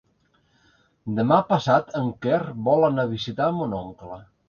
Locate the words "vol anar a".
2.71-3.15